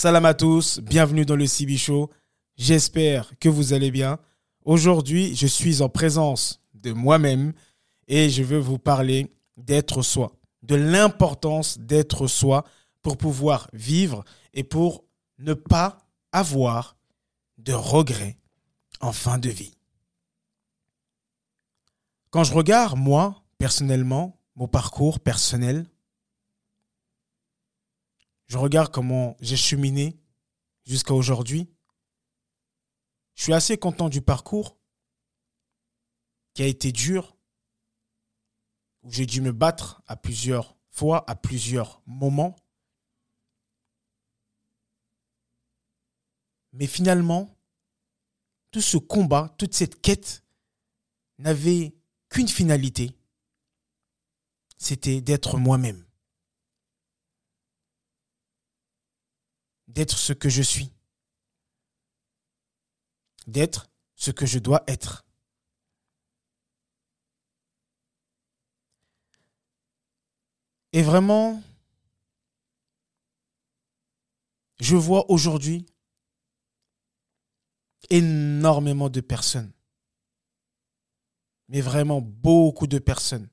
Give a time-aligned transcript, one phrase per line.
[0.00, 2.08] Salam à tous, bienvenue dans le CB Show.
[2.56, 4.18] J'espère que vous allez bien.
[4.64, 7.52] Aujourd'hui, je suis en présence de moi-même
[8.08, 10.32] et je veux vous parler d'être soi,
[10.62, 12.64] de l'importance d'être soi
[13.02, 14.24] pour pouvoir vivre
[14.54, 15.04] et pour
[15.38, 15.98] ne pas
[16.32, 16.96] avoir
[17.58, 18.38] de regrets
[19.02, 19.74] en fin de vie.
[22.30, 25.84] Quand je regarde, moi, personnellement, mon parcours personnel,
[28.50, 30.18] je regarde comment j'ai cheminé
[30.84, 31.72] jusqu'à aujourd'hui.
[33.36, 34.76] Je suis assez content du parcours
[36.52, 37.36] qui a été dur,
[39.04, 42.56] où j'ai dû me battre à plusieurs fois, à plusieurs moments.
[46.72, 47.56] Mais finalement,
[48.72, 50.42] tout ce combat, toute cette quête
[51.38, 51.94] n'avait
[52.28, 53.16] qu'une finalité,
[54.76, 56.04] c'était d'être moi-même.
[59.90, 60.92] D'être ce que je suis.
[63.48, 65.24] D'être ce que je dois être.
[70.92, 71.60] Et vraiment,
[74.78, 75.86] je vois aujourd'hui
[78.10, 79.72] énormément de personnes,
[81.68, 83.48] mais vraiment beaucoup de personnes,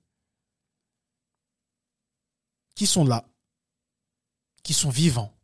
[2.75, 3.27] qui sont là,
[4.63, 5.36] qui sont vivants,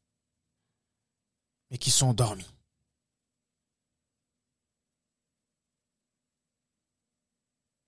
[1.74, 2.48] mais qui sont endormis.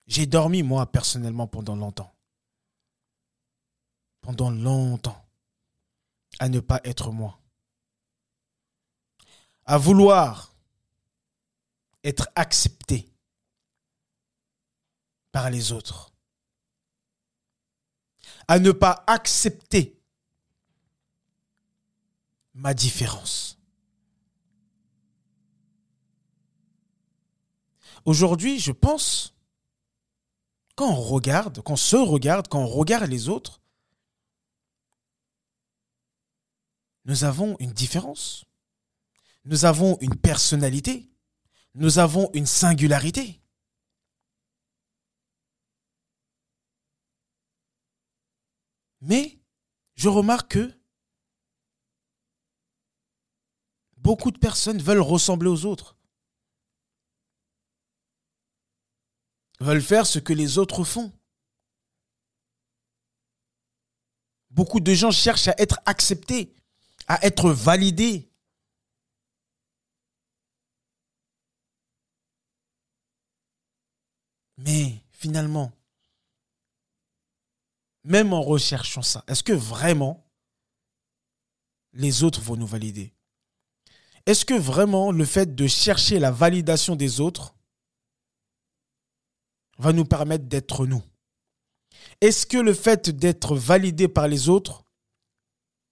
[0.06, 2.12] J'ai dormi, moi, personnellement, pendant longtemps
[4.26, 5.24] pendant longtemps
[6.40, 7.38] à ne pas être moi.
[9.64, 10.52] À vouloir
[12.02, 13.08] être accepté
[15.30, 16.12] par les autres.
[18.48, 19.96] À ne pas accepter
[22.52, 23.55] ma différence.
[28.06, 29.34] Aujourd'hui, je pense,
[30.76, 33.60] quand on regarde, quand on se regarde, quand on regarde les autres,
[37.04, 38.44] nous avons une différence.
[39.44, 41.10] Nous avons une personnalité.
[41.74, 43.40] Nous avons une singularité.
[49.00, 49.40] Mais
[49.96, 50.80] je remarque que
[53.96, 55.96] beaucoup de personnes veulent ressembler aux autres.
[59.60, 61.12] Veulent faire ce que les autres font.
[64.50, 66.56] Beaucoup de gens cherchent à être acceptés
[67.06, 68.30] à être validé.
[74.58, 75.72] Mais finalement,
[78.04, 80.26] même en recherchant ça, est-ce que vraiment
[81.92, 83.14] les autres vont nous valider?
[84.24, 87.54] Est-ce que vraiment le fait de chercher la validation des autres
[89.78, 91.02] va nous permettre d'être nous
[92.20, 94.84] Est-ce que le fait d'être validé par les autres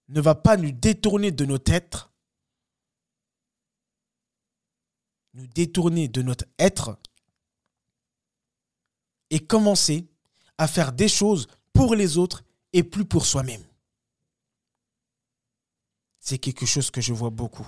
[0.07, 2.11] ne va pas nous détourner de notre être,
[5.33, 6.97] nous détourner de notre être?
[9.31, 10.07] Et commencer
[10.57, 12.43] à faire des choses pour les autres
[12.73, 13.65] et plus pour soi-même.
[16.19, 17.67] C'est quelque chose que je vois beaucoup.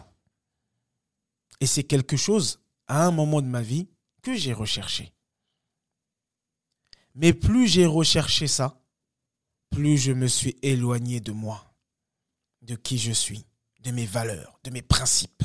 [1.59, 3.87] Et c'est quelque chose, à un moment de ma vie,
[4.21, 5.13] que j'ai recherché.
[7.17, 8.79] Mais plus j'ai recherché ça,
[9.71, 11.73] plus je me suis éloigné de moi
[12.61, 13.43] de qui je suis,
[13.79, 15.43] de mes valeurs, de mes principes.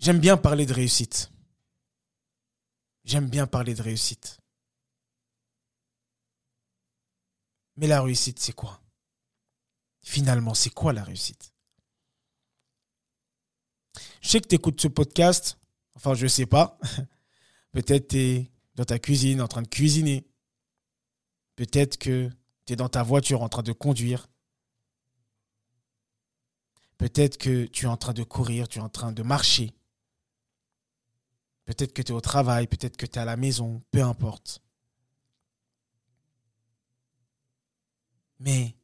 [0.00, 1.30] J'aime bien parler de réussite.
[3.04, 4.40] J'aime bien parler de réussite.
[7.76, 8.80] Mais la réussite, c'est quoi?
[10.00, 11.52] Finalement, c'est quoi la réussite?
[14.22, 15.58] Je sais que tu écoutes ce podcast,
[15.96, 16.78] enfin je ne sais pas.
[17.72, 20.26] Peut-être tu es dans ta cuisine en train de cuisiner.
[21.56, 22.30] Peut-être que
[22.64, 24.28] tu es dans ta voiture en train de conduire.
[26.96, 29.74] Peut-être que tu es en train de courir, tu es en train de marcher.
[31.64, 34.62] Peut-être que tu es au travail, peut-être que tu es à la maison, peu importe.
[38.38, 38.76] Mais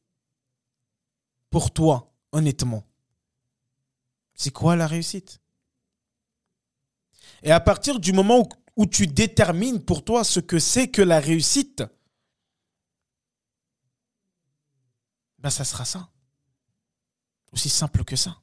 [1.51, 2.85] pour toi, honnêtement,
[4.35, 5.41] c'est quoi la réussite?
[7.43, 8.49] Et à partir du moment où,
[8.87, 11.83] tu détermines pour toi ce que c'est que la réussite,
[15.39, 16.11] ben ça sera ça.
[17.53, 18.41] Aussi simple que ça.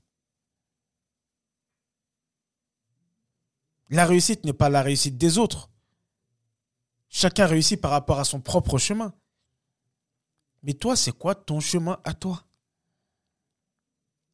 [3.89, 5.69] La réussite n'est pas la réussite des autres.
[7.07, 9.13] Chacun réussit par rapport à son propre chemin.
[10.63, 12.43] Mais toi, c'est quoi ton chemin à toi?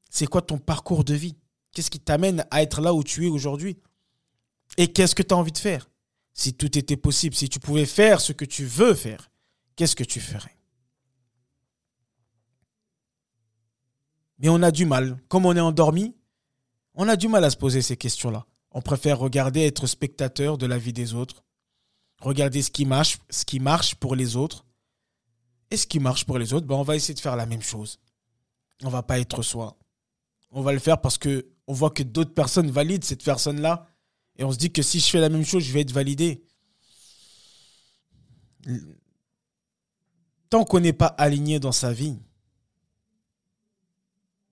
[0.09, 1.38] C'est quoi ton parcours de vie?
[1.71, 3.77] Qu'est-ce qui t'amène à être là où tu es aujourd'hui?
[4.77, 5.91] Et qu'est-ce que tu as envie de faire?
[6.33, 9.30] Si tout était possible, si tu pouvais faire ce que tu veux faire,
[9.75, 10.57] qu'est-ce que tu ferais?
[14.39, 15.19] Mais on a du mal.
[15.28, 16.16] Comme on est endormi,
[16.95, 18.45] on a du mal à se poser ces questions-là.
[18.72, 21.44] On préfère regarder, être spectateur de la vie des autres.
[22.19, 24.66] Regarder ce qui marche, pour les autres.
[25.69, 27.62] Et ce qui marche pour les autres, ben on va essayer de faire la même
[27.62, 28.00] chose.
[28.84, 29.77] On va pas être soi.
[30.50, 33.88] On va le faire parce que on voit que d'autres personnes valident cette personne-là.
[34.42, 36.44] Et on se dit que si je fais la même chose, je vais être validé.
[40.50, 42.18] Tant qu'on n'est pas aligné dans sa vie,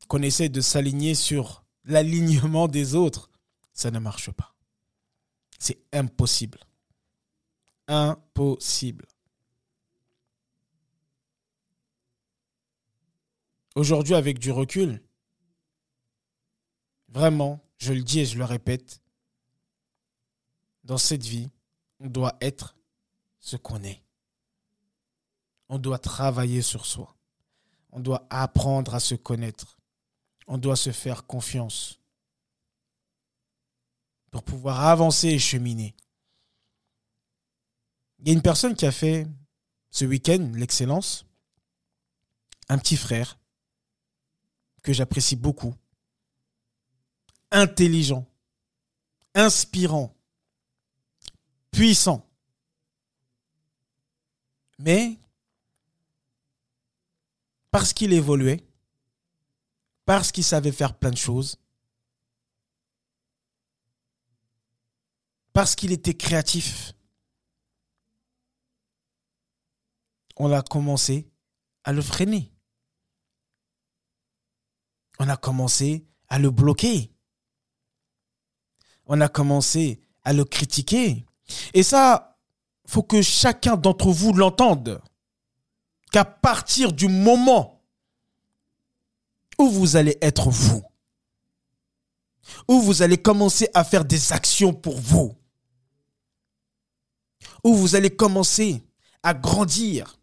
[0.07, 3.31] qu'on essaie de s'aligner sur l'alignement des autres,
[3.73, 4.53] ça ne marche pas.
[5.57, 6.59] C'est impossible.
[7.87, 9.07] Impossible.
[13.73, 15.01] Aujourd'hui, avec du recul,
[17.07, 19.01] vraiment, je le dis et je le répète,
[20.89, 21.49] dans cette vie,
[22.01, 22.75] on doit être
[23.39, 24.03] ce qu'on est.
[25.69, 27.15] On doit travailler sur soi.
[27.91, 29.79] On doit apprendre à se connaître
[30.49, 31.99] on doit se faire confiance
[34.31, 35.95] pour pouvoir avancer et cheminer.
[38.17, 39.27] Il y a une personne qui a fait
[39.91, 41.25] ce week-end l'excellence,
[42.67, 43.37] un petit frère
[44.81, 45.75] que j'apprécie beaucoup,
[47.51, 48.25] intelligent,
[49.35, 50.15] inspirant,
[51.71, 52.27] puissant.
[54.77, 55.19] Mais
[57.71, 58.65] parce qu'il évoluait,
[60.05, 61.57] parce qu'il savait faire plein de choses,
[65.53, 66.93] parce qu'il était créatif,
[70.37, 71.29] on a commencé
[71.83, 72.51] à le freiner.
[75.19, 77.11] On a commencé à le bloquer.
[79.05, 81.25] On a commencé à le critiquer.
[81.73, 82.37] Et ça,
[82.85, 85.01] faut que chacun d'entre vous l'entende.
[86.11, 87.83] Qu'à partir du moment
[89.59, 90.83] où vous allez être vous.
[92.67, 95.35] Où vous allez commencer à faire des actions pour vous.
[97.63, 98.83] Où vous allez commencer
[99.21, 100.17] à grandir.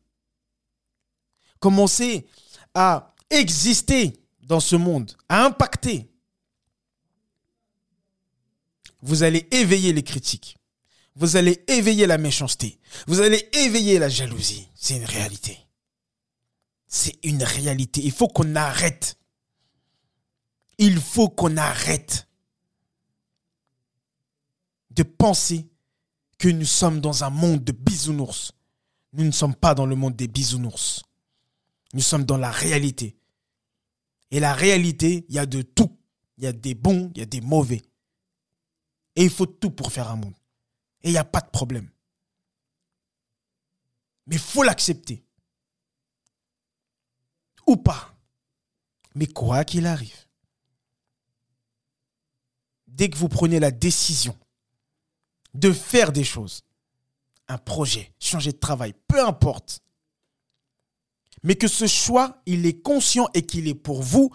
[1.61, 2.27] Commencer
[2.75, 6.11] à exister dans ce monde, à impacter.
[9.03, 10.57] Vous allez éveiller les critiques.
[11.17, 12.79] Vous allez éveiller la méchanceté.
[13.07, 14.69] Vous allez éveiller la jalousie.
[14.75, 15.59] C'est une réalité.
[16.87, 18.01] C'est une réalité.
[18.05, 19.19] Il faut qu'on arrête
[20.79, 22.29] il faut qu'on arrête
[24.91, 25.69] de penser
[26.39, 28.53] que nous sommes dans un monde de bisounours.
[29.13, 31.03] Nous ne sommes pas dans le monde des bisounours.
[31.95, 33.17] Nous sommes dans la réalité.
[34.31, 35.97] Et la réalité, il y a de tout.
[36.37, 37.83] Il y a des bons, il y a des mauvais.
[39.15, 40.35] Et il faut tout pour faire un monde.
[41.03, 41.91] Et il n'y a pas de problème.
[44.27, 45.25] Mais il faut l'accepter.
[47.67, 48.15] Ou pas.
[49.15, 50.27] Mais quoi qu'il arrive,
[52.87, 54.37] dès que vous prenez la décision
[55.55, 56.63] de faire des choses,
[57.49, 59.81] un projet, changer de travail, peu importe,
[61.43, 64.35] mais que ce choix, il est conscient et qu'il est pour vous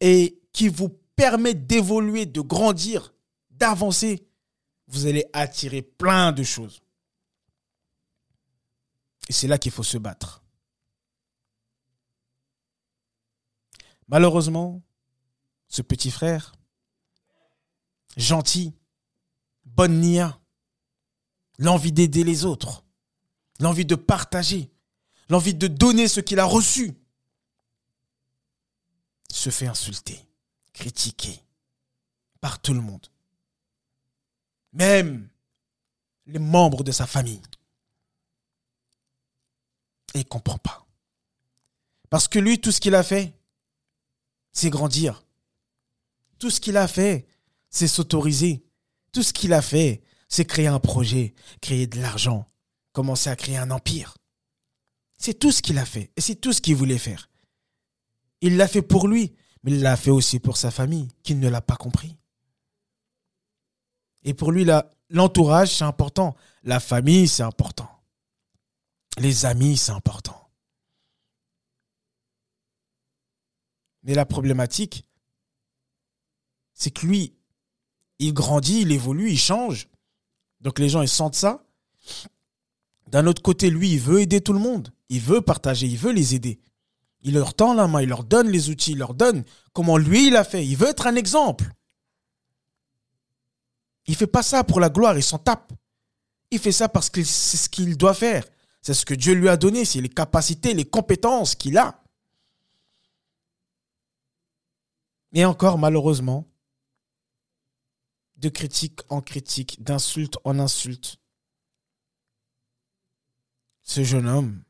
[0.00, 3.12] et qui vous permet d'évoluer, de grandir,
[3.50, 4.26] d'avancer,
[4.92, 6.82] vous allez attirer plein de choses.
[9.28, 10.44] Et c'est là qu'il faut se battre.
[14.08, 14.82] Malheureusement,
[15.68, 16.54] ce petit frère,
[18.18, 18.74] gentil,
[19.64, 20.38] bonne nia,
[21.58, 22.84] l'envie d'aider les autres,
[23.60, 24.70] l'envie de partager,
[25.30, 26.92] l'envie de donner ce qu'il a reçu,
[29.30, 30.26] se fait insulter,
[30.74, 31.40] critiquer
[32.42, 33.11] par tout le monde.
[34.72, 35.28] Même
[36.26, 37.42] les membres de sa famille.
[40.14, 40.86] Et il ne comprend pas.
[42.10, 43.32] Parce que lui, tout ce qu'il a fait,
[44.52, 45.24] c'est grandir.
[46.38, 47.26] Tout ce qu'il a fait,
[47.70, 48.64] c'est s'autoriser.
[49.12, 52.50] Tout ce qu'il a fait, c'est créer un projet, créer de l'argent,
[52.92, 54.16] commencer à créer un empire.
[55.18, 57.30] C'est tout ce qu'il a fait et c'est tout ce qu'il voulait faire.
[58.40, 61.48] Il l'a fait pour lui, mais il l'a fait aussi pour sa famille, qui ne
[61.48, 62.16] l'a pas compris.
[64.24, 64.66] Et pour lui,
[65.10, 66.34] l'entourage, c'est important.
[66.62, 67.88] La famille, c'est important.
[69.18, 70.48] Les amis, c'est important.
[74.04, 75.06] Mais la problématique,
[76.72, 77.34] c'est que lui,
[78.18, 79.88] il grandit, il évolue, il change.
[80.60, 81.64] Donc les gens, ils sentent ça.
[83.08, 84.92] D'un autre côté, lui, il veut aider tout le monde.
[85.08, 86.60] Il veut partager, il veut les aider.
[87.20, 90.28] Il leur tend la main, il leur donne les outils, il leur donne comment lui
[90.28, 90.66] il a fait.
[90.66, 91.72] Il veut être un exemple.
[94.06, 95.72] Il fait pas ça pour la gloire, il s'en tape.
[96.50, 98.44] Il fait ça parce que c'est ce qu'il doit faire.
[98.82, 102.02] C'est ce que Dieu lui a donné, c'est les capacités, les compétences qu'il a.
[105.32, 106.46] Et encore, malheureusement,
[108.36, 111.16] de critique en critique, d'insulte en insulte,
[113.82, 114.62] ce jeune homme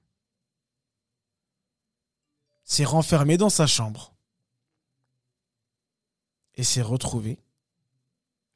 [2.64, 4.14] s'est renfermé dans sa chambre
[6.54, 7.38] et s'est retrouvé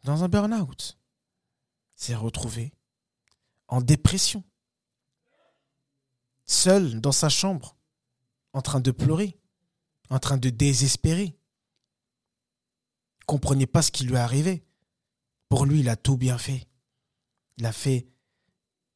[0.06, 0.98] dans un burn-out,
[1.96, 2.72] s'est retrouvé
[3.66, 4.44] en dépression,
[6.44, 7.76] seul dans sa chambre,
[8.52, 9.36] en train de pleurer,
[10.08, 11.36] en train de désespérer.
[13.26, 14.64] Comprenait pas ce qui lui arrivé.
[15.48, 16.68] Pour lui, il a tout bien fait.
[17.56, 18.06] Il a fait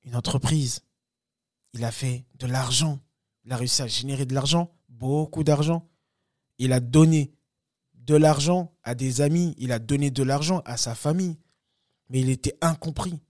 [0.04, 0.84] une entreprise.
[1.72, 3.00] Il a fait de l'argent.
[3.44, 5.90] Il a réussi à générer de l'argent, beaucoup d'argent.
[6.58, 7.34] Il a donné
[8.10, 9.54] de l'argent à des amis.
[9.56, 11.38] Il a donné de l'argent à sa famille.
[12.08, 13.20] Mais il était incompris.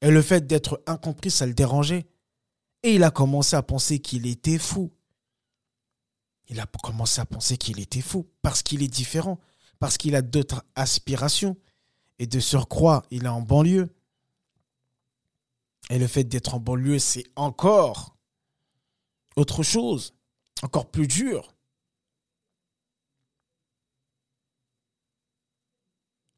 [0.00, 2.06] Et le fait d'être incompris, ça le dérangeait.
[2.82, 4.90] Et il a commencé à penser qu'il était fou.
[6.48, 9.38] Il a commencé à penser qu'il était fou parce qu'il est différent,
[9.78, 11.58] parce qu'il a d'autres aspirations.
[12.18, 13.94] Et de surcroît, il est en banlieue.
[15.90, 18.16] Et le fait d'être en banlieue, c'est encore
[19.36, 20.14] autre chose,
[20.62, 21.54] encore plus dur.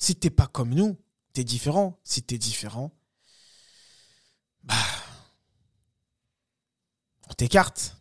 [0.03, 0.99] Si t'es pas comme nous,
[1.33, 1.97] t'es différent.
[2.03, 2.91] Si t'es différent,
[4.65, 4.75] bah,
[7.31, 7.97] on t'écarte.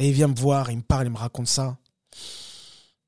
[0.00, 1.78] Et il vient me voir, il me parle, il me raconte ça.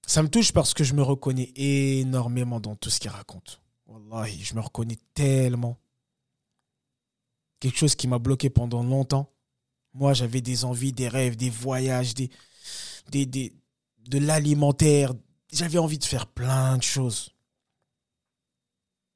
[0.07, 3.61] Ça me touche parce que je me reconnais énormément dans tout ce qu'il raconte.
[3.89, 5.81] Wallahi, je me reconnais tellement.
[7.59, 9.33] Quelque chose qui m'a bloqué pendant longtemps.
[9.95, 12.31] Moi, j'avais des envies, des rêves, des voyages, des,
[13.11, 13.53] des, des
[14.07, 15.13] de l'alimentaire.
[15.53, 17.31] J'avais envie de faire plein de choses.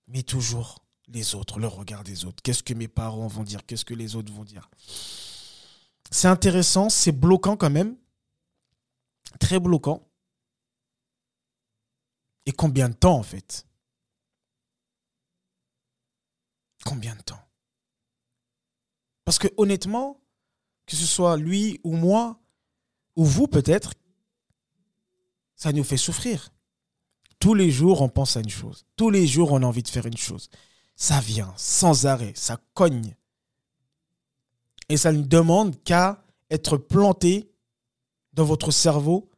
[0.07, 2.43] Mais toujours les autres, le regard des autres.
[2.43, 3.67] Qu'est-ce que mes parents vont dire?
[3.67, 4.71] Qu'est-ce que les autres vont dire?
[6.11, 7.97] C'est intéressant, c'est bloquant quand même.
[9.39, 10.09] Très bloquant.
[12.47, 13.67] Et combien de temps en fait?
[16.85, 17.43] Combien de temps?
[19.25, 20.21] Parce que honnêtement,
[20.87, 22.41] que ce soit lui ou moi,
[23.15, 23.95] ou vous peut-être,
[25.61, 26.51] ça nous fait souffrir.
[27.39, 28.85] Tous les jours, on pense à une chose.
[28.97, 30.51] Tous les jours, on a envie de faire une chose
[31.01, 33.17] ça vient sans arrêt, ça cogne.
[34.91, 37.51] Et ça ne demande qu'à être planté
[38.35, 39.31] dans votre cerveau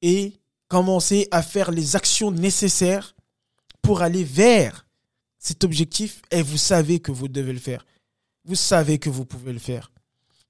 [0.00, 0.32] et
[0.66, 3.14] commencer à faire les actions nécessaires
[3.82, 4.86] pour aller vers
[5.38, 7.84] cet objectif et vous savez que vous devez le faire.
[8.46, 9.92] Vous savez que vous pouvez le faire.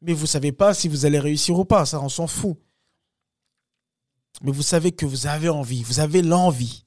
[0.01, 2.57] Mais vous ne savez pas si vous allez réussir ou pas, ça on s'en fout.
[4.43, 6.85] Mais vous savez que vous avez envie, vous avez l'envie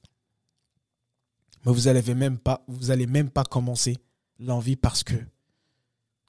[1.64, 2.64] mais vous n'allez même pas,
[3.08, 3.98] même pas commencer
[4.38, 5.14] l'envie parce que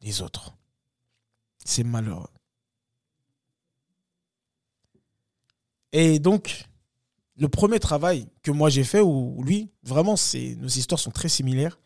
[0.02, 0.56] les autres.
[1.66, 2.28] C'est malheureux.
[5.92, 6.66] Et donc,
[7.38, 10.16] le premier travail que moi j'ai fait, où lui, vraiment,
[10.58, 11.80] nos histoires sont très similaires.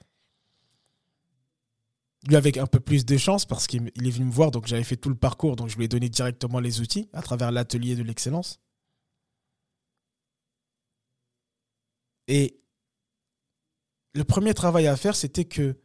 [2.28, 4.84] Lui avec un peu plus de chance parce qu'il est venu me voir, donc j'avais
[4.84, 7.96] fait tout le parcours, donc je lui ai donné directement les outils à travers l'atelier
[7.96, 8.60] de l'excellence.
[12.28, 12.60] Et
[14.14, 15.80] le premier travail à faire, c'était que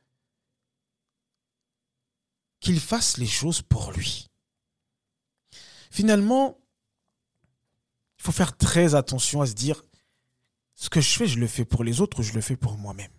[2.61, 4.29] qu'il fasse les choses pour lui.
[5.91, 6.59] Finalement,
[8.19, 9.85] il faut faire très attention à se dire,
[10.75, 12.79] ce que je fais, je le fais pour les autres ou je le fais pour
[12.79, 13.13] moi-même.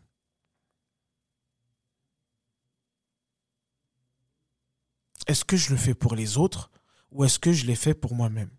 [5.28, 6.72] Est-ce que je le fais pour les autres
[7.12, 8.50] ou est-ce que je l'ai fait pour moi-même?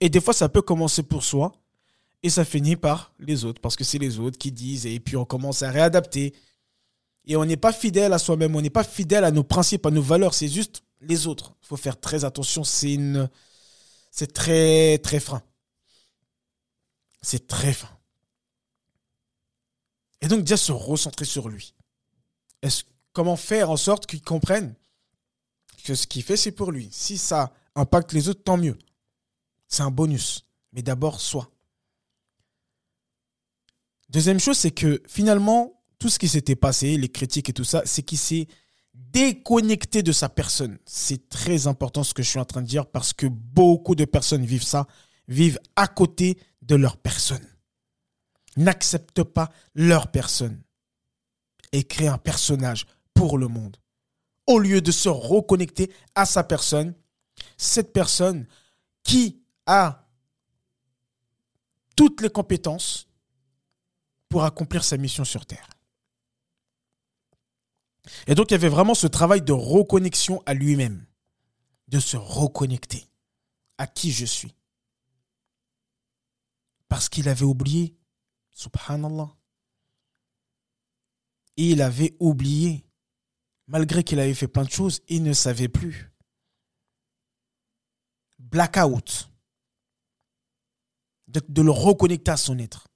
[0.00, 1.52] Et des fois, ça peut commencer pour soi,
[2.22, 5.16] et ça finit par les autres, parce que c'est les autres qui disent, et puis
[5.16, 6.34] on commence à réadapter.
[7.24, 9.90] Et on n'est pas fidèle à soi-même, on n'est pas fidèle à nos principes, à
[9.90, 11.54] nos valeurs, c'est juste les autres.
[11.62, 13.28] Il faut faire très attention, c'est une...
[14.10, 15.42] C'est très, très fin.
[17.20, 17.90] C'est très fin.
[20.22, 21.74] Et donc déjà se recentrer sur lui.
[22.62, 24.74] Est-ce, comment faire en sorte qu'il comprenne
[25.86, 26.88] que ce qu'il fait, c'est pour lui.
[26.90, 28.76] Si ça impacte les autres, tant mieux.
[29.68, 30.44] C'est un bonus.
[30.72, 31.48] Mais d'abord, soi.
[34.08, 37.82] Deuxième chose, c'est que finalement, tout ce qui s'était passé, les critiques et tout ça,
[37.84, 38.46] c'est qu'il s'est
[38.94, 40.78] déconnecté de sa personne.
[40.86, 44.04] C'est très important ce que je suis en train de dire parce que beaucoup de
[44.04, 44.86] personnes vivent ça,
[45.28, 47.46] vivent à côté de leur personne.
[48.56, 50.62] N'acceptent pas leur personne
[51.72, 53.76] et créent un personnage pour le monde.
[54.46, 56.94] Au lieu de se reconnecter à sa personne
[57.56, 58.46] Cette personne
[59.02, 60.08] qui a
[61.96, 63.05] toutes les compétences
[64.36, 65.70] pour accomplir sa mission sur Terre.
[68.26, 71.06] Et donc il y avait vraiment ce travail de reconnexion à lui-même,
[71.88, 73.08] de se reconnecter
[73.78, 74.54] à qui je suis.
[76.86, 77.96] Parce qu'il avait oublié,
[78.50, 79.34] subhanallah.
[81.56, 82.84] Il avait oublié,
[83.68, 86.12] malgré qu'il avait fait plein de choses, il ne savait plus.
[88.38, 89.30] Blackout.
[91.26, 92.86] De, de le reconnecter à son être.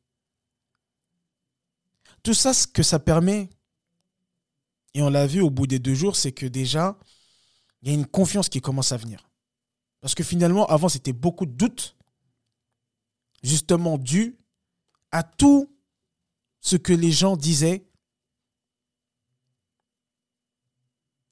[2.22, 3.48] Tout ça, ce que ça permet,
[4.94, 6.98] et on l'a vu au bout des deux jours, c'est que déjà,
[7.82, 9.30] il y a une confiance qui commence à venir.
[10.00, 11.96] Parce que finalement, avant, c'était beaucoup de doutes,
[13.42, 14.36] justement dû
[15.12, 15.74] à tout
[16.60, 17.86] ce que les gens disaient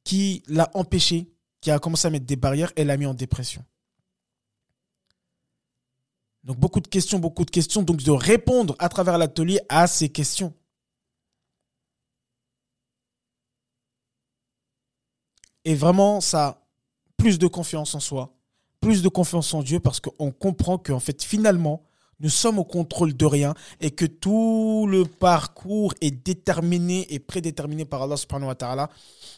[0.04, 1.30] qui l'a empêché,
[1.60, 3.64] qui a commencé à mettre des barrières et l'a mis en dépression.
[6.44, 10.08] Donc beaucoup de questions, beaucoup de questions, donc de répondre à travers l'atelier à ces
[10.08, 10.54] questions.
[15.68, 16.62] Et vraiment, ça,
[17.18, 18.34] plus de confiance en soi,
[18.80, 21.84] plus de confiance en Dieu parce qu'on comprend qu'en fait, finalement,
[22.20, 27.84] nous sommes au contrôle de rien et que tout le parcours est déterminé et prédéterminé
[27.84, 28.88] par Allah subhanahu wa ta'ala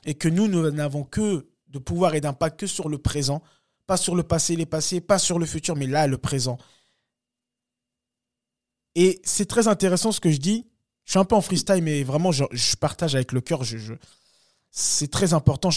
[0.05, 3.43] et que nous, nous n'avons que de pouvoir et d'impact que sur le présent,
[3.89, 6.59] pas sur le passé, les passés, pas sur le futur, mais là, le présent.
[8.95, 10.69] Et c'est très intéressant ce que je dis.
[11.07, 12.45] Je suis un peu en freestyle, mais vraiment, je,
[12.77, 13.63] partage avec le cœur.
[14.71, 15.71] C'est très important.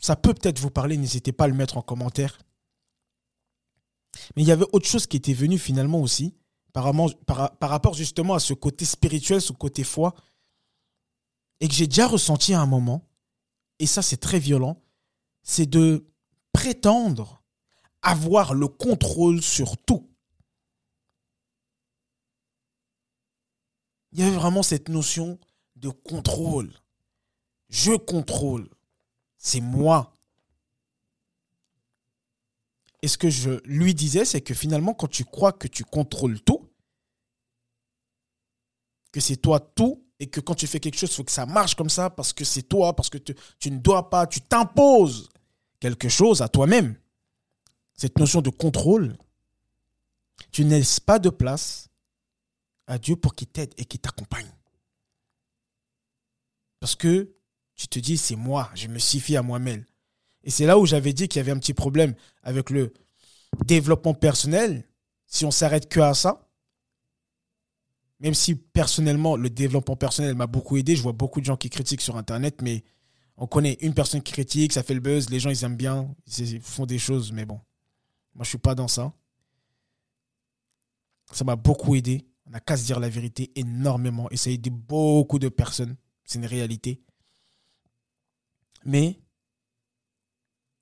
[0.00, 2.38] Ça peut peut-être vous parler, n'hésitez pas à le mettre en commentaire.
[4.34, 6.34] Mais il y avait autre chose qui était venu finalement aussi,
[6.72, 6.92] par,
[7.26, 10.14] par, rapport justement à ce côté spirituel, ce côté foi,
[11.60, 13.06] et que j'ai déjà ressenti à un moment,
[13.78, 14.82] et ça c'est très violent,
[15.42, 16.06] c'est de
[16.52, 17.42] prétendre
[18.02, 20.08] avoir le contrôle sur tout.
[24.12, 25.38] Il y avait vraiment cette notion
[25.76, 26.72] de contrôle.
[27.68, 28.68] Je contrôle.
[29.42, 30.14] C'est moi.
[33.00, 36.42] Et ce que je lui disais, c'est que finalement, quand tu crois que tu contrôles
[36.42, 36.70] tout,
[39.12, 41.46] que c'est toi tout, et que quand tu fais quelque chose, il faut que ça
[41.46, 45.30] marche comme ça, parce que c'est toi, parce que tu, ne dois pas, tu t'imposes
[45.80, 46.94] quelque chose à toi-même.
[47.94, 49.16] Cette notion de contrôle,
[50.52, 51.88] tu ne laisses pas de place
[52.86, 54.52] à Dieu pour qu'il t'aide et qu'il t'accompagne.
[56.78, 57.34] Parce que
[57.80, 59.84] tu te dis, c'est moi, je me suffis à moi-même.
[60.44, 62.92] Et c'est là où j'avais dit qu'il y avait un petit problème avec le
[63.64, 64.84] développement personnel.
[65.26, 66.50] Si on s'arrête que à ça,
[68.18, 71.70] même si personnellement, le développement personnel m'a beaucoup aidé, je vois beaucoup de gens qui
[71.70, 72.84] critiquent sur Internet, mais
[73.38, 76.14] on connaît une personne qui critique, ça fait le buzz, les gens ils aiment bien,
[76.38, 77.60] ils font des choses, mais bon,
[78.34, 79.14] moi je suis pas dans ça.
[81.32, 82.26] Ça m'a beaucoup aidé.
[82.44, 85.96] On n'a qu'à se dire la vérité énormément et ça a aidé beaucoup de personnes.
[86.24, 87.00] C'est une réalité.
[88.84, 89.20] Mais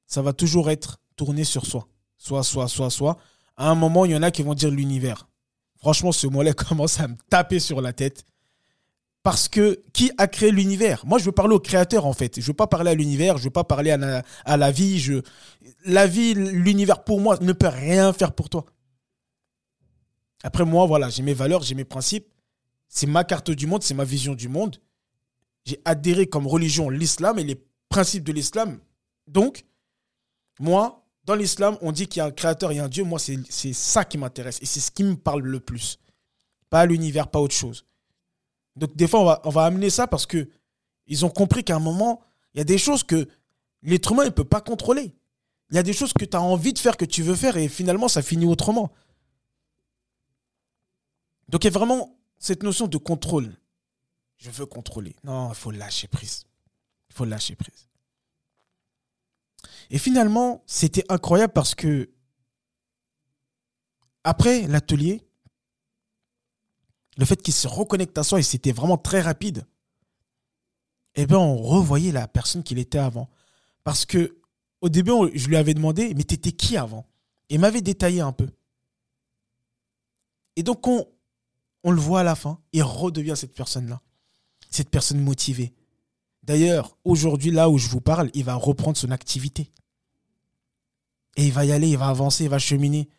[0.07, 1.89] ça va toujours être tourné sur soi.
[2.17, 3.19] Soit, soit, soit, soit.
[3.57, 5.29] À un moment, il y en a qui vont dire l'univers.
[5.77, 8.25] Franchement, ce mot-là commence à me taper sur la tête.
[9.23, 11.05] Parce que qui a créé l'univers?
[11.05, 12.41] Moi, je veux parler au créateur, en fait.
[12.41, 15.21] Je veux pas parler à l'univers, je veux pas parler à la, vie.
[15.85, 18.65] La vie, l'univers, pour moi, ne peut rien faire pour toi.
[20.43, 22.29] Après, moi, voilà, j'ai mes valeurs, j'ai mes principes.
[22.89, 24.77] C'est ma carte du monde, c'est ma vision du monde.
[25.65, 28.81] J'ai adhéré comme religion l'islam et les principes de l'islam.
[29.27, 29.65] Donc,
[30.61, 33.05] moi, dans l'islam, on dit qu'il y a un créateur et un Dieu.
[33.05, 34.59] Moi, c'est ça qui m'intéresse.
[34.63, 35.99] Et c'est ce qui me parle le plus.
[36.71, 37.85] Pas l'univers, pas autre chose.
[38.77, 40.49] Donc, des fois, on va, on va amener ça parce que
[41.07, 42.23] ils ont compris qu'à un moment,
[42.55, 43.29] il y a des choses que
[43.83, 45.15] l'être humain ne peut pas contrôler.
[45.71, 47.57] Il y a des choses que tu as envie de faire, que tu veux faire,
[47.57, 48.93] et finalement, ça finit autrement.
[51.49, 53.57] Donc, il y a vraiment cette notion de contrôle.
[54.37, 55.17] Je veux contrôler.
[55.25, 56.48] Non, il faut lâcher prise.
[57.11, 57.89] Il faut lâcher prise.
[59.91, 62.11] Et finalement, c'était incroyable parce que
[64.25, 65.23] après l'atelier,
[67.17, 69.67] le fait qu'il se reconnecte à soi, et c'était vraiment très rapide,
[71.15, 73.29] eh bien, on revoyait la personne qu'il était avant.
[73.83, 74.39] Parce que
[74.81, 77.09] au début, je lui avais demandé, mais t'étais qui avant?
[77.49, 78.49] Et il m'avait détaillé un peu.
[80.55, 81.09] Et donc, on,
[81.83, 84.01] on le voit à la fin, il redevient cette personne-là.
[84.71, 85.73] Cette personne motivée.
[86.49, 89.71] D'ailleurs, aujourd'hui, là où je vous parle, il va reprendre son activité.
[91.37, 93.11] Et il va y aller, il va avancer, il va cheminer.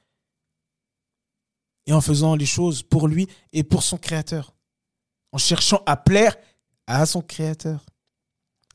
[1.86, 4.56] Et en faisant les choses pour lui et pour son créateur.
[5.32, 6.36] En cherchant à plaire
[6.88, 7.86] à son créateur.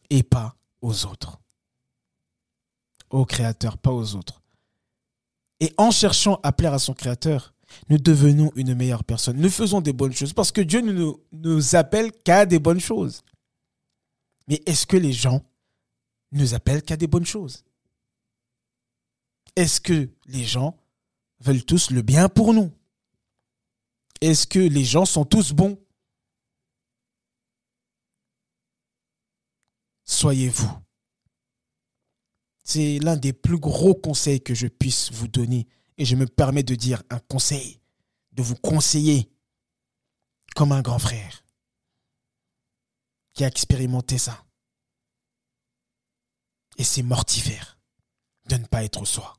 [0.09, 1.41] Et pas aux autres.
[3.11, 4.41] Au créateur, pas aux autres.
[5.59, 7.55] Et en cherchant à plaire à son Créateur,
[7.89, 9.37] nous devenons une meilleure personne.
[9.41, 12.81] Nous faisons des bonnes choses parce que Dieu ne nous, nous appelle qu'à des bonnes
[12.81, 13.23] choses.
[14.47, 15.43] Mais est-ce que les gens
[16.33, 17.65] nous appellent qu'à des bonnes choses?
[19.57, 20.77] Est-ce que les gens
[21.41, 22.73] veulent tous le bien pour nous?
[24.21, 25.79] Est-ce que les gens sont tous bons?
[30.05, 30.71] Soyez-vous.
[32.65, 35.67] C'est l'un des plus gros conseils que je puisse vous donner.
[35.99, 37.81] Et je me permets de dire un conseil,
[38.33, 39.31] de vous conseiller
[40.57, 41.44] comme un grand frère
[43.35, 44.45] qui a expérimenté ça.
[46.77, 47.79] Et c'est mortifère
[48.47, 49.37] de ne pas être soi.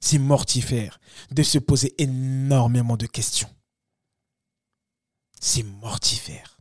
[0.00, 3.54] C'est mortifère de se poser énormément de questions.
[5.40, 6.58] C'est mortifère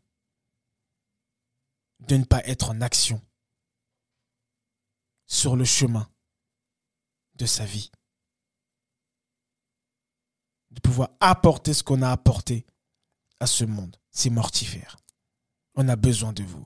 [1.99, 3.21] de ne pas être en action
[5.26, 6.10] sur le chemin
[7.36, 7.91] de sa vie.
[10.71, 12.65] De pouvoir apporter ce qu'on a apporté
[13.39, 13.97] à ce monde.
[14.12, 15.03] C'est mortifère.
[15.75, 16.65] On a besoin de vous.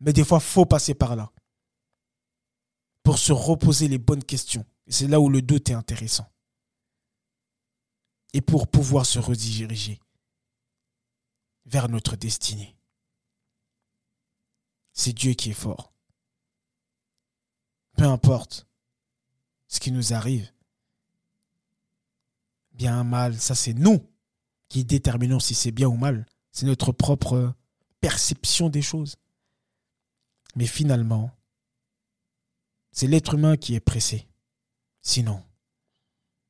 [0.00, 1.32] Mais des fois, il faut passer par là.
[3.02, 4.64] Pour se reposer les bonnes questions.
[4.86, 6.30] C'est là où le doute est intéressant.
[8.32, 10.00] Et pour pouvoir se rediriger
[11.64, 12.76] vers notre destinée.
[14.92, 15.92] C'est Dieu qui est fort.
[17.96, 18.66] Peu importe
[19.66, 20.50] ce qui nous arrive,
[22.72, 24.00] bien, mal, ça c'est nous
[24.68, 26.26] qui déterminons si c'est bien ou mal.
[26.58, 27.54] C'est notre propre
[28.00, 29.14] perception des choses.
[30.56, 31.30] Mais finalement,
[32.90, 34.28] c'est l'être humain qui est pressé.
[35.00, 35.44] Sinon,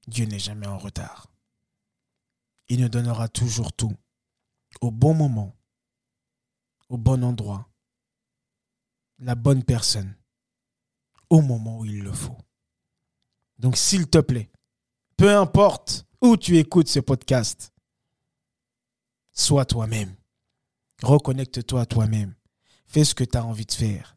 [0.07, 1.31] Dieu n'est jamais en retard.
[2.71, 3.93] Il nous donnera toujours tout,
[4.81, 5.55] au bon moment,
[6.89, 7.69] au bon endroit,
[9.19, 10.17] la bonne personne,
[11.29, 12.39] au moment où il le faut.
[13.59, 14.51] Donc s'il te plaît,
[15.19, 17.75] peu importe où tu écoutes ce podcast,
[19.39, 20.15] sois toi-même.
[21.03, 22.35] Reconnecte-toi à toi-même.
[22.87, 24.17] Fais ce que tu as envie de faire.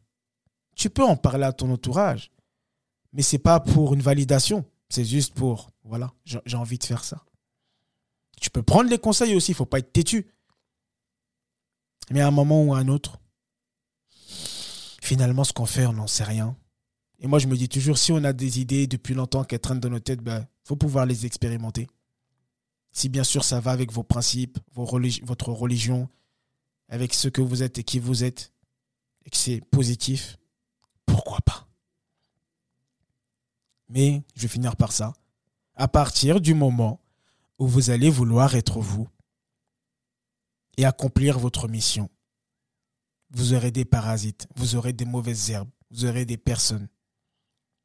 [0.74, 2.30] Tu peux en parler à ton entourage,
[3.12, 4.64] mais c'est pas pour une validation.
[4.88, 7.24] C'est juste pour, voilà, j'ai envie de faire ça.
[8.40, 10.26] Tu peux prendre les conseils aussi, il faut pas être têtu.
[12.10, 13.20] Mais à un moment ou à un autre,
[15.00, 16.56] finalement, ce qu'on fait, on n'en sait rien.
[17.20, 19.78] Et moi, je me dis toujours, si on a des idées depuis longtemps qui traînent
[19.78, 21.86] dans nos têtes, il ben, faut pouvoir les expérimenter.
[22.92, 26.08] Si bien sûr ça va avec vos principes, votre religion,
[26.88, 28.52] avec ce que vous êtes et qui vous êtes,
[29.24, 30.36] et que c'est positif,
[31.06, 31.66] pourquoi pas?
[33.88, 35.12] Mais je vais finir par ça.
[35.74, 37.00] À partir du moment
[37.58, 39.08] où vous allez vouloir être vous
[40.76, 42.10] et accomplir votre mission,
[43.30, 46.88] vous aurez des parasites, vous aurez des mauvaises herbes, vous aurez des personnes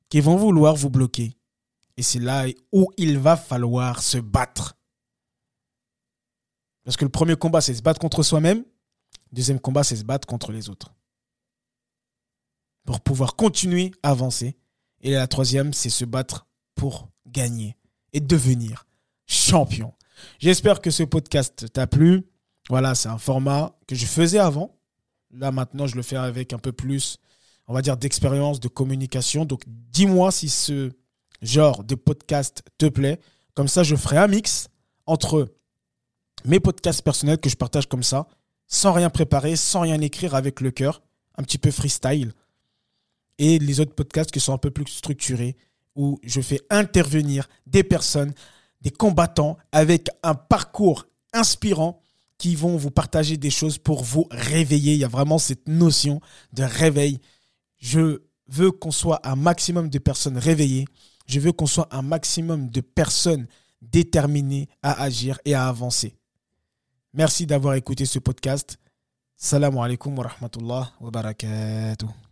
[0.09, 1.37] qui vont vouloir vous bloquer.
[1.95, 4.76] Et c'est là où il va falloir se battre.
[6.87, 8.63] Parce que le premier combat, c'est se battre contre soi-même.
[9.33, 10.95] Deuxième combat, c'est se battre contre les autres.
[12.85, 14.55] Pour pouvoir continuer à avancer.
[15.01, 17.75] Et la troisième, c'est se battre pour gagner
[18.13, 18.87] et devenir
[19.25, 19.93] champion.
[20.39, 22.25] J'espère que ce podcast t'a plu.
[22.69, 24.79] Voilà, c'est un format que je faisais avant.
[25.31, 27.17] Là, maintenant, je le fais avec un peu plus,
[27.67, 29.43] on va dire, d'expérience, de communication.
[29.43, 30.93] Donc, dis-moi si ce
[31.41, 33.19] genre de podcast te plaît.
[33.55, 34.69] Comme ça, je ferai un mix
[35.05, 35.56] entre
[36.45, 38.27] mes podcasts personnels que je partage comme ça,
[38.67, 41.01] sans rien préparer, sans rien écrire avec le cœur,
[41.37, 42.33] un petit peu freestyle.
[43.37, 45.55] Et les autres podcasts qui sont un peu plus structurés,
[45.95, 48.33] où je fais intervenir des personnes,
[48.81, 52.01] des combattants avec un parcours inspirant
[52.37, 54.93] qui vont vous partager des choses pour vous réveiller.
[54.93, 56.21] Il y a vraiment cette notion
[56.53, 57.19] de réveil.
[57.77, 60.85] Je veux qu'on soit un maximum de personnes réveillées.
[61.25, 63.47] Je veux qu'on soit un maximum de personnes
[63.81, 66.15] déterminées à agir et à avancer.
[67.17, 68.77] Merci d'avoir écouté ce podcast.
[69.35, 72.26] Salam alaikum wa rahmatullah wa barakatuh.